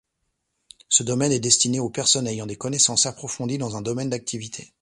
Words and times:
Ce 0.89 1.03
domaine 1.03 1.31
est 1.31 1.39
destiné 1.39 1.79
aux 1.79 1.91
personnes 1.91 2.25
ayant 2.27 2.47
des 2.47 2.55
connaissances 2.55 3.05
approfondies 3.05 3.59
dans 3.59 3.75
un 3.77 3.83
domaine 3.83 4.09
d'activité. 4.09 4.73